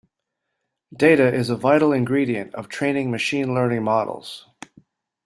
Data 0.97 1.31
is 1.31 1.51
a 1.51 1.55
vital 1.55 1.93
ingredient 1.93 2.55
of 2.55 2.67
training 2.67 3.11
machine 3.11 3.53
learning 3.53 3.83
models. 3.83 4.47